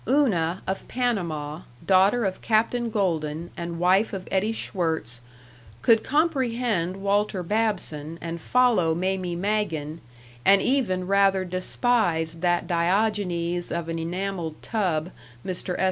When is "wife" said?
3.77-4.13